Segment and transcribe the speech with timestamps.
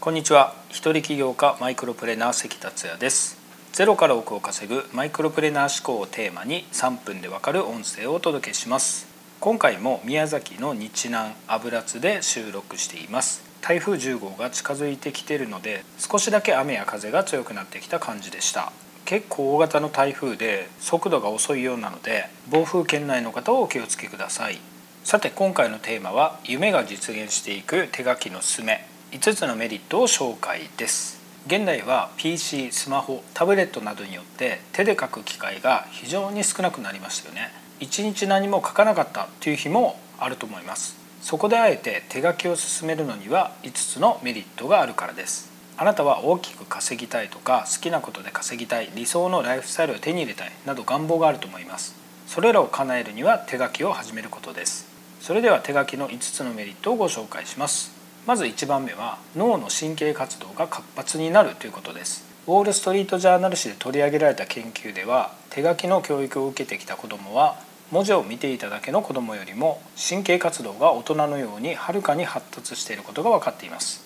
[0.00, 0.54] こんにちは。
[0.70, 3.36] 一人起業家マイクロプレーナー関達也です。
[3.74, 9.06] ゼロから億を稼ぐマイクロプレーナー思考をテーマに3分でわかる音声をお届けします。
[9.40, 13.44] 今回も宮崎の日南油津で収録しています。
[13.60, 18.72] 台風10号が近づいてきているので少しだけ雨や風が強くなってきた感じでした。
[19.04, 24.58] 結構大型の台風で速度が遅いようなので暴風圏内の方はお気をつけください。
[25.04, 28.88] さて今回のテーマは夢が実現していく手書きのすめ。
[29.10, 31.18] 5つのメリットを紹介です。
[31.48, 37.50] 現代は PC スマホタブレットなどによって手で書く機会が非常に少なくなりましたよね。
[37.80, 40.96] 一日何も書かなかったという日もあると思います。
[41.22, 45.50] そこであえて手書きを進めるのには5つのメリットがあるからです。
[45.76, 51.96] あなたは大きく稼ぎたいとか好きなことで稼ぎたい理想のライフスタイルを手に入れたいなど願望があると思います。
[52.28, 54.86] それらを叶えるには手書きを始めることです。
[55.20, 57.99] それでは手書きの5つのメリットをご紹介します。
[58.26, 62.24] まず1番目は脳の神経活動が活発になるということです。
[62.46, 67.56] ウォール・ストリート・ジャーナル誌で取り上げられた研究では手書きの教育を受けてきた子どもは
[67.90, 74.04] 文字を見ていただけの子どもよりも神経活動が大人のようにはるかに発達していることが分かっています。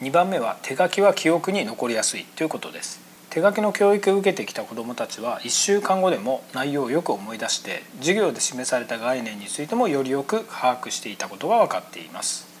[0.00, 3.00] 2番目は手書きは記憶に残りやすいということです。
[3.30, 12.55] 手書きの教育を受けてきた子どもたちは1週間後でも内容をよく思い出して授業で示された概念についてもよりよく把握していたことが分かっています。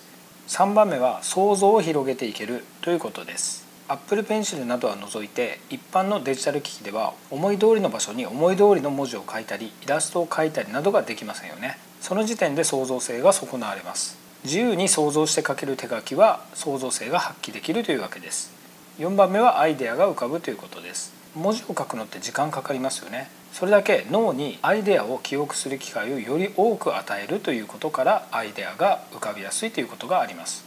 [0.48, 3.66] 3番目は想像を広げていけるということです。
[3.88, 11.78] Apple Pencil などは除いて一般のデジタル機器では思い通りの場所に思い通りの文字を書いたりイラストを描いたりなどができませんよね。
[12.00, 14.18] その時点で創造性が損なわれます。
[14.44, 18.52] 自由に想像して書ける手書きは創造性が発揮できるというわけです。
[18.98, 21.15] 4番目はアイデアが浮かぶということです。
[21.36, 23.28] 文字を書くのって時間かかりますよね。
[23.52, 30.64] それだけ脳にアイデアを記憶する機会をより多く与えるということからアイデアが浮かびやすいということがあります。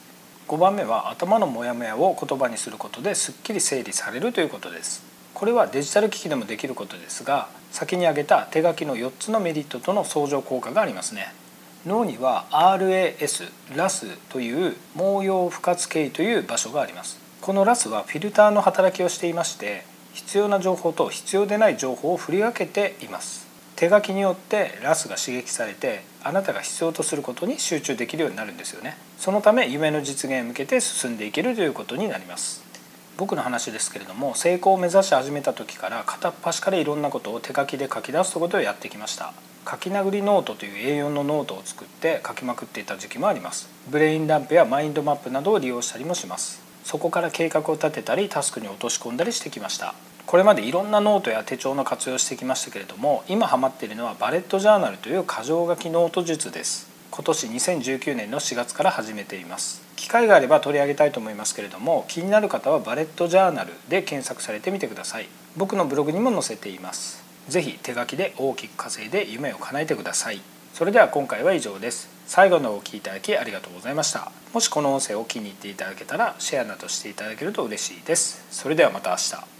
[0.48, 5.03] 5番目は頭のモヤモヤを言葉にすることですっきり整理されるということです。
[5.34, 11.33] これはデジタル機器でもできることですが先に挙げた手書きの4つのメリットとの相乗効果がありますね。
[11.86, 17.20] 脳には RAS ラスという毛様不活系という場所があります。
[17.42, 19.83] このラスはフィルターの働きをしていまして
[20.14, 23.47] 必要な情報と必要でない情報を振り分けています。
[23.75, 28.97] 手書きによって RAS が刺激されてあなたが必要とすることに集中できるようになるんですよね。
[29.17, 32.61] そのため夢の実現へ向けて進んでいけるということになります。
[33.17, 39.33] 僕の話ですけれども成功を目指し始めた時から片っ端からいろんなことを手書きで書き出すということをやってきました。
[39.70, 43.70] 書き殴りノートという A4 のノートを作って書きまくっていた時期もあります。
[43.89, 46.69] ブレインダンプやマインドマップなどを利用したりもします。
[46.89, 49.94] そこから計画を立てたりタスクに落とし込んだりしてきました。
[50.26, 56.89] これまでいろんなノートや手帳の活用してきましたけれども今ハマっているのはバレットジャーナルという箇条書きノート術です。
[57.11, 59.83] 今年2019年の4月から始めています。
[59.98, 65.27] 機会があれば取り上げたいと思いますけれども気になる方はバレットジャーナルで検索されてみてください。
[65.58, 67.23] 僕のブログにも載せています。
[67.50, 70.42] 是非手書きで大きく稼いで夢を叶えてください。
[70.73, 72.19] それでは今回は以上です。
[72.30, 74.32] 最後までお聴きいただきありがとうございました。
[74.54, 78.45] もしこの音声を気に入っていただけたらシェアなどしていただけると嬉しいです。
[78.52, 79.58] それではまた明日。